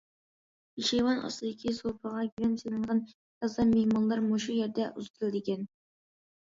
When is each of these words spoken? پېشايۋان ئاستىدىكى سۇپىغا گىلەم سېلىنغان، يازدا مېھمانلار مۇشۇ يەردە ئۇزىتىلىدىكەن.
پېشايۋان 0.79 1.21
ئاستىدىكى 1.27 1.75
سۇپىغا 1.81 2.25
گىلەم 2.33 2.57
سېلىنغان، 2.63 3.05
يازدا 3.13 3.69
مېھمانلار 3.77 4.27
مۇشۇ 4.33 4.61
يەردە 4.65 4.93
ئۇزىتىلىدىكەن. 4.93 5.67